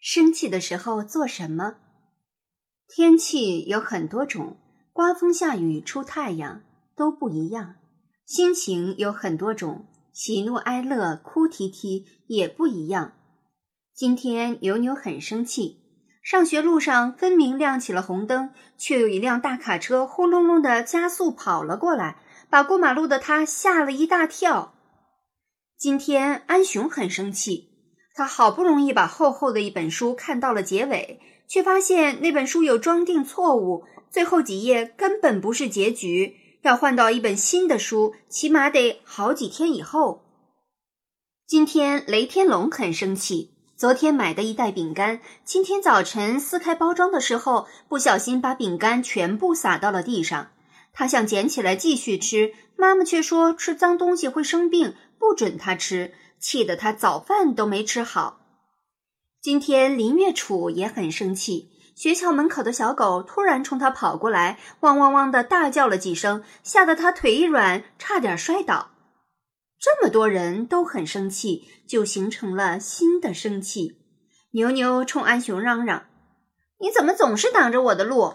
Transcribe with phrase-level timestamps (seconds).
[0.00, 1.74] 生气的时候做什么？
[2.88, 4.56] 天气有很多种，
[4.94, 6.62] 刮风下雨出太阳
[6.96, 7.74] 都不一样。
[8.24, 13.12] 心情有很多种，喜怒哀乐哭啼啼也不一样。
[13.92, 15.82] 今天牛牛很生气，
[16.22, 24.72] 上学路上分明亮起了红灯，却有一辆大卡车轰隆隆的加速跑了过来，把过马路的他吓了一大跳。
[25.76, 27.69] 今天安雄很生气。
[28.14, 36.36] 他好不容易把厚厚的一本书看到了结尾，却发现那本书有装订错误，最后几页根本不是结局。
[36.62, 40.24] 要换到一本新的书，起码得好几天以后。
[41.46, 50.50] 今天雷天龙很生气，昨天买的一袋饼干，今天早晨撕开包装的时候，不小心把饼干全部撒到了地上。
[50.92, 56.12] 他想捡起来继续吃，妈妈却说吃脏东西会生病，不准他吃。
[56.40, 58.40] 气得他早饭都没吃好。
[59.40, 68.90] 今天林月楚也很生气，学校门口的小狗突然冲他跑过来，汪汪汪的大叫了几声，吓得他腿一软，差点摔倒。
[69.78, 73.98] 这么多人都很生气，就形成了新的生气。
[74.52, 76.06] 牛牛冲安雄嚷嚷
[76.80, 78.34] ：“你怎么总是挡着我的路？”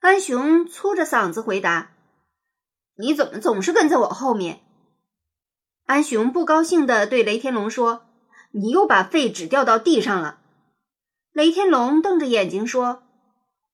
[0.00, 1.92] 安雄粗着嗓子回答
[2.98, 4.62] ：“你怎么总是跟在我后面？”
[5.84, 8.06] 安雄不高兴地对雷天龙说
[8.52, 10.38] ：“你又把废纸掉到地上了。”
[11.32, 13.02] 雷天龙瞪着眼睛说：“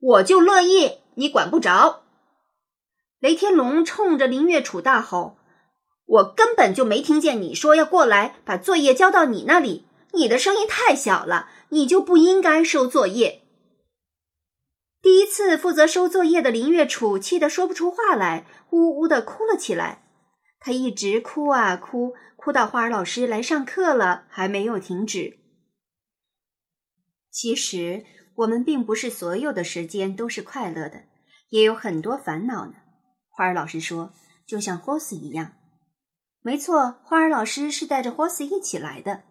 [0.01, 2.03] 我就乐意，你管不着。”
[3.21, 5.39] 雷天龙冲着林月楚大吼
[6.07, 13.43] ：“我根本就没听见你说要过来把作业交到你那里，你的声音太小了，你就不应该收作业。”
[15.03, 20.08] 第一次负责收作业的林月楚气得说不出话来，呜呜的哭了起来。
[20.61, 25.39] 他一直哭啊哭，哭到花儿老师来上课了，还没有停止。
[27.31, 28.05] 其实
[28.37, 31.05] 我们并不是所有的时间都是快乐的，
[31.51, 32.75] 也有很多烦恼呢。
[33.29, 34.13] 花儿老师说，
[34.47, 35.53] 就像霍斯一样。
[36.43, 39.23] 没错，花儿老师是带着霍斯一起来的。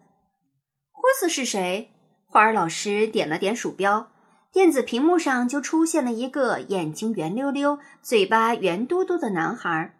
[0.92, 1.90] 霍斯是谁？
[2.26, 4.10] 花儿老师点了点鼠标，
[4.52, 9.97] 电子屏幕上就出现了一个眼睛圆溜溜、嘴巴圆嘟嘟的男孩。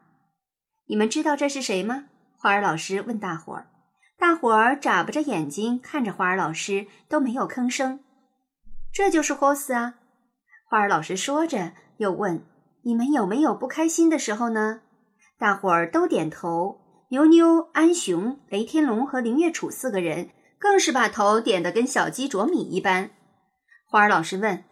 [0.88, 2.06] 你们知道这是谁吗？
[2.37, 3.69] 花儿老师问大伙儿。
[4.19, 8.00] 大伙儿眨巴着眼睛看着花儿老师，都没有吭声。
[8.93, 9.94] 这就是霍斯啊！
[10.69, 12.43] 花儿老师说着，又问
[12.82, 14.81] ：“你们有没有不开心的时候呢？”
[15.38, 16.81] 大伙儿都点头。
[17.10, 23.10] 牛牛、安雄、雷天龙和林月楚四个人更是把头点得跟小鸡啄米一般。
[23.87, 24.65] 花儿老师问：“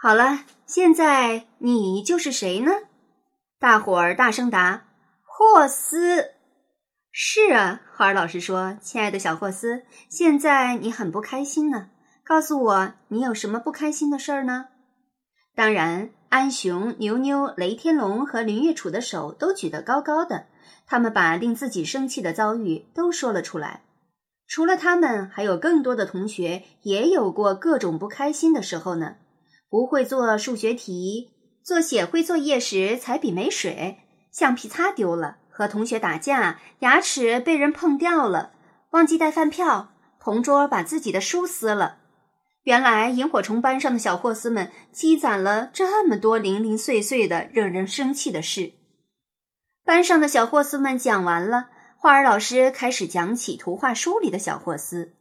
[0.00, 2.72] 好了，现在你就是谁呢？”
[3.60, 4.83] 大伙儿大声答。
[5.46, 6.30] 霍斯，
[7.12, 11.90] 是啊，花儿老师说：“亲爱的小霍斯，现在你很不开心呢。
[12.24, 14.68] 告诉我，你有什么不开心的事儿呢？”
[15.54, 20.46] 当然，安雄、牛牛、雷天龙和林月楚的手都举得高高的，
[20.86, 23.84] 他们把令自己生气的遭遇都说了出来。
[24.48, 29.16] 除了他们，还有更多的同学也有过各种不开心的时候呢。
[29.68, 31.30] 不会做数学题，
[31.62, 33.98] 做写会作业时踩笔没水。
[34.34, 38.50] 橡皮擦丢了，和同学打架，牙齿被人碰掉了，
[38.90, 41.98] 忘记带饭票，同桌把自己的书撕了。
[42.64, 48.72] 原来萤火虫班上的小霍斯们积攒了这么多零零碎碎的惹人生气的事。
[49.84, 55.14] 班上的小霍斯们讲完了，花儿老师开始讲起图画书里的小霍斯。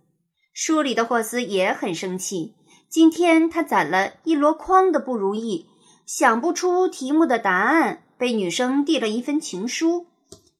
[0.55, 2.55] 书里的霍斯也很生气，
[2.89, 5.67] 今天他攒了一箩筐的不如意，
[6.07, 8.02] 想不出题目的答案。
[8.17, 10.07] 被女生递了一份情书，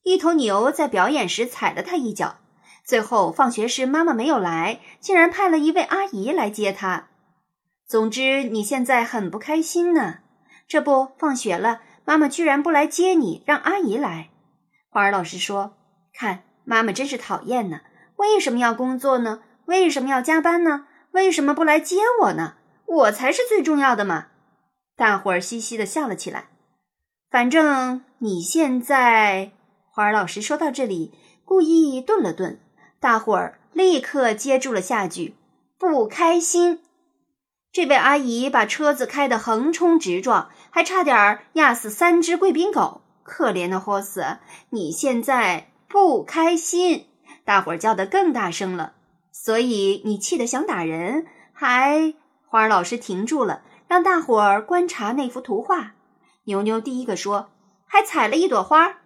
[0.03, 2.37] 一头牛在表演时踩了他一脚，
[2.83, 7.07] 最后放学时妈妈没有来，竟然派了一位阿姨来接他。
[7.87, 10.19] 总之，你现在很不开心呢。
[10.67, 14.29] 这不，放学了，妈妈居然不来接你，让阿姨来。
[14.89, 15.77] 花儿老师说
[16.13, 17.81] ：“看，妈妈真是讨厌呢。
[18.15, 19.41] 为什么要工作呢？
[19.65, 20.87] 为什么要加班呢？
[21.11, 22.55] 为什么不来接我呢？
[22.85, 24.27] 我才是最重要的嘛！”
[24.95, 26.49] 大伙儿嘻嘻的笑了起来。
[27.33, 29.53] 反正你现在，
[29.89, 31.11] 花儿老师说到这里，
[31.43, 32.59] 故意顿了顿，
[32.99, 35.33] 大伙儿立刻接住了下句
[35.79, 36.81] ：“不开心。”
[37.73, 43.01] 这位阿姨把车子开得横冲直撞，还差点压死三只贵宾狗。
[43.23, 44.37] 可怜的霍斯，
[44.69, 47.07] 你现在不开心，
[47.43, 48.93] 大伙儿叫得更大声了。
[49.31, 52.13] 所以你气得想打人，还……
[52.45, 55.95] 花儿老师停住了，让大伙儿观察那幅图画。
[56.45, 57.51] 牛牛第一个说
[57.87, 58.97] ：“还采了一朵花，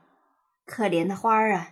[0.66, 1.70] 可怜的花儿啊！”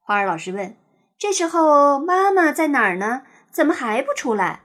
[0.00, 0.76] 花儿老师问
[1.18, 3.22] ：“这时候妈妈在哪儿呢？
[3.50, 4.62] 怎么还不出来？”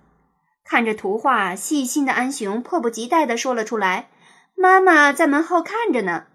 [0.63, 4.09] 看着图画，细心的安雄迫不及待地说了出来
[4.55, 6.27] ：“妈妈在门后看着呢。”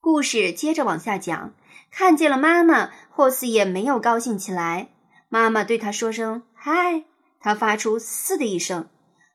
[0.00, 1.52] 故事接着往下讲，
[1.90, 4.88] 看见了妈妈，霍斯也没有高兴起来。
[5.28, 7.04] 妈妈对他说声“嗨”，
[7.38, 8.88] 他发出“嘶”的一声。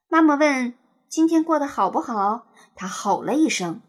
[0.10, 0.74] 妈妈问
[1.10, 3.82] ：“今天过得好不好？”他吼了一声。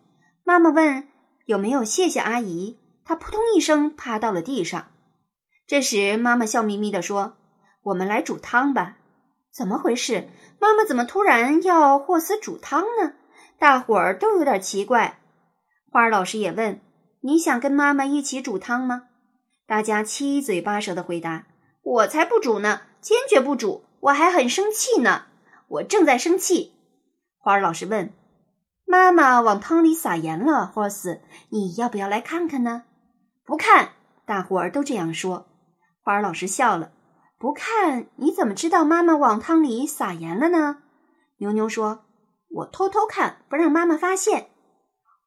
[0.44, 1.08] 妈妈问
[1.46, 4.88] ：“有没有谢谢阿姨？”他扑通一声趴到了地上。
[5.66, 7.36] 这时，妈妈笑眯眯地说
[7.82, 8.98] ：“我们来煮汤吧。”
[9.52, 10.28] 怎么回事？
[10.60, 13.14] 妈妈怎么突然要霍斯煮汤呢？
[13.58, 15.18] 大伙儿都有点奇怪。
[15.90, 16.80] 花儿老师也问
[17.22, 19.04] ：“你想跟妈妈一起煮汤吗？”
[19.66, 21.46] 大家七嘴八舌的回答
[21.82, 23.84] ：“我才不煮呢，坚决不煮！
[24.00, 25.24] 我还很生气呢，
[25.68, 26.74] 我正在生气。”
[27.46, 28.12] 花儿老师问
[28.84, 31.20] ：“妈妈往汤里撒盐了，霍斯，
[31.50, 32.82] 你要不要来看看呢
[33.46, 33.90] ？”“不看！”
[34.26, 35.46] 大伙儿都这样说。
[36.02, 36.90] 花儿老师笑了。
[37.38, 40.78] 不看，你怎么知道妈妈往汤里撒盐了呢？
[41.38, 42.06] 牛牛说
[42.50, 44.49] ：“我偷偷看，不让妈妈发现。”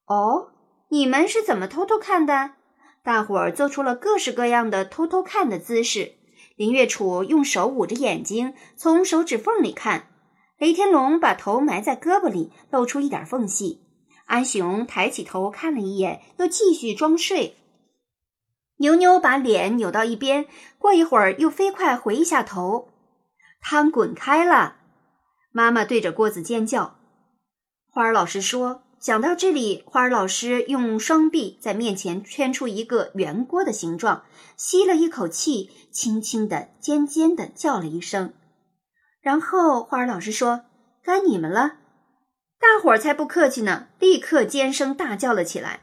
[0.06, 0.50] 哦，
[0.89, 2.51] 你们是怎么偷偷看的？
[3.01, 6.15] 大伙儿做出了各式各样的偷偷看的姿势。
[6.57, 10.01] 林月楚用手捂着眼睛，从手指缝里看；
[10.59, 13.79] 雷天龙把头埋在胳膊里，露出一点缝隙；
[14.25, 17.56] 安雄抬起头看了一眼，又继续装睡。
[18.79, 20.47] 牛牛把脸扭到一边，
[20.77, 22.89] 过一会儿又飞快回一下头。
[23.61, 24.75] 汤滚开了，
[25.53, 26.97] 妈妈对着锅子尖叫。
[27.89, 34.23] 花儿老师说：“讲到这里，花儿老师用双臂在面前圈出一个圆锅的形状，
[34.57, 38.33] 吸了一口气，轻轻的、尖尖的叫了一声。
[39.21, 40.66] 然后花儿老师说
[41.04, 41.75] ：‘该你们了。’
[42.60, 45.81] 大伙儿才不客气呢，立刻尖声大叫了起来。”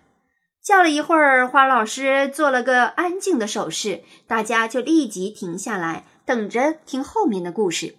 [0.67, 7.95] 叫了一会儿，花儿老师做了个安静的手势，大家就立即停下来，等着听后面的故事。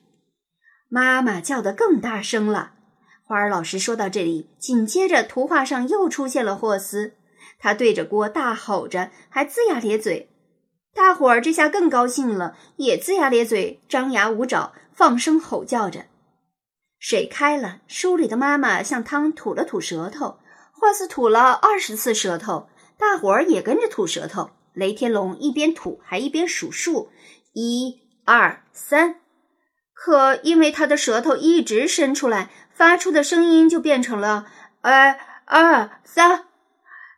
[0.90, 2.74] 妈妈叫得更大声了。
[3.24, 7.14] 花儿老师说到这里，紧接着图画上又出现了霍斯，
[7.58, 10.30] 他对着锅大吼着，还龇牙咧嘴。
[10.98, 16.06] 大伙儿这下更高兴了，也龇牙咧嘴，张牙舞爪，放声吼叫着。
[16.98, 20.40] 水开了，书里的妈妈向汤吐了吐舌头。
[20.72, 22.68] 霍斯吐了二十次舌头，
[22.98, 24.50] 大伙儿也跟着吐舌头。
[24.74, 27.12] 雷天龙一边吐还一边数数，
[27.54, 29.18] 一、二、三。
[29.94, 34.48] 可因为他的舌头一直伸出来，发出的声音就变成了
[34.82, 36.46] 二、二、三。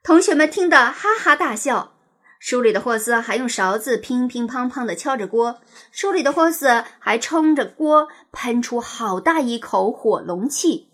[0.04, 1.94] 同学们听得哈哈大笑。
[2.40, 5.60] 书里的霍斯还用勺子乒乒乓乓地敲着锅，
[5.92, 10.88] 书里的霍斯还冲着锅喷出好大一口火龙气。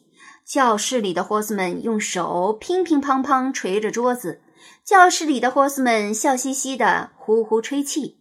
[0.43, 4.41] 教室里的霍斯们用手乒乒乓乓捶着桌子，
[4.83, 8.17] 教室里的霍斯们笑嘻嘻的呼呼吹气。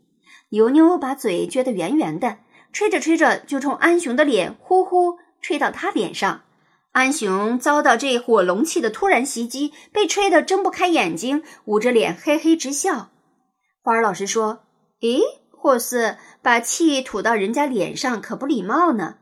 [0.50, 2.36] 牛牛把嘴撅得圆圆的，
[2.74, 6.42] 吹着吹着就冲安雄的脸呼呼吹到他脸上。
[6.92, 13.10] 安雄遭到这火龙气的突然袭击，被吹得睁不开眼睛，捂着脸嘿嘿直笑。
[13.84, 14.60] 花儿老师说
[15.00, 15.20] ：“咦，
[15.50, 19.16] 霍斯把气吐到人家脸上可不礼貌呢。”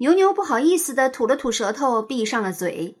[0.00, 2.96] 牛牛不好意思的吐了吐舌头，闭上了嘴。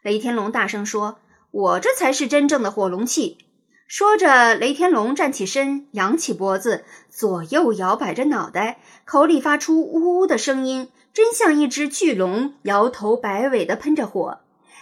[0.00, 1.18] 雷天龙大声说
[1.50, 3.38] ：“我这才是真正的火龙气！”
[3.88, 14.38] 说着，雷天龙站起身，扬起脖子，左右摇摆着脑袋，口里发出呜呜的声音，真像一只巨龙，摇头摆尾的喷着火。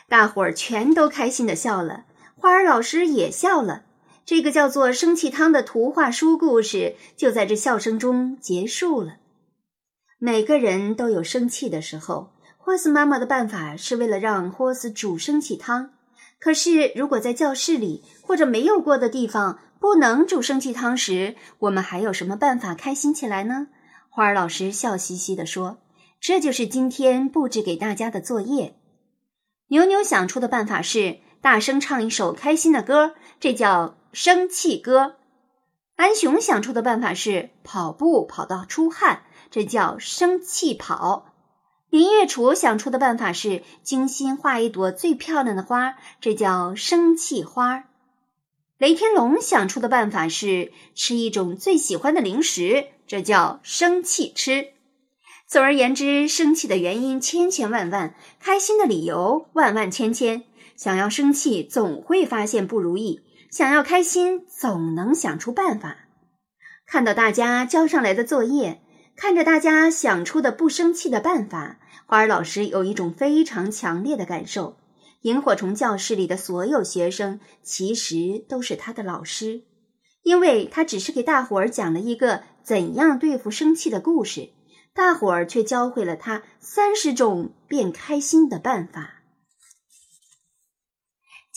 [0.07, 2.05] 大伙儿全都开心的笑了，
[2.37, 3.85] 花儿老师也笑了。
[4.29, 9.15] 这个叫做《生气汤》的图画书故事就在这笑声中结束了。
[10.19, 12.35] 每个人都有生气的时候。
[12.59, 15.93] 霍斯妈妈的办法是为了让霍斯煮生气汤。
[16.39, 23.69] 可是，如果在教室里或者没有过的地方不能煮生气汤时，我们还有什么办法开心起来呢？
[24.11, 25.79] 花儿老师笑嘻嘻地说
[26.21, 28.75] ：“这就是今天布置给大家的作业。”
[29.69, 35.17] 牛牛想出的办法是大声唱一首开心的歌，这叫生气歌。
[35.97, 39.25] 安雄想出的办法是跑步跑到出汗。
[39.51, 41.33] 这叫生气跑。
[41.89, 47.85] 林月楚想出的办法是精心画一朵最漂亮的花，这叫生气花。
[48.77, 54.69] 雷天龙想出的办法是吃一种最喜欢的零食，这叫生气吃。
[55.47, 60.45] 总而言之，生气的原因千千万万，开心的理由万万千千。
[60.77, 65.97] 想要生气，总会发现不如意；想要开心，总能想出办法。
[66.87, 68.83] 看到大家交上来的作业。
[69.21, 74.77] 看着大家想出的不生气的办法，花儿老师有一种非常强烈的感受：
[75.23, 79.65] 萤火虫教室里的所有学生其实都是他的老师，
[80.23, 84.51] 因为他只是给大伙儿讲了一个怎样对付生气的故事，
[84.95, 89.18] 大伙儿却教会了他三十种变开心的办法。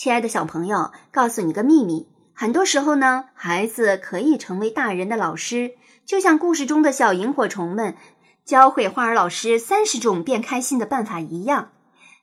[0.01, 5.75] 亲爱的小朋友，告诉你个秘密：很多时候呢，孩子可以成为大人的老师，
[6.07, 7.95] 就像故事中的小萤火虫们
[8.43, 11.69] 教会花儿老师三十种变开心的办法一样。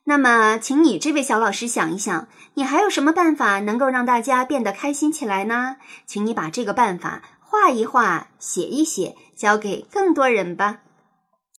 [0.03, 5.77] 那么，请你这位小老师想一想，你还有什么办法能够让大家变得开心起来呢？
[6.05, 10.79] 请你把这个办法画一画、写一写，交给更多人吧。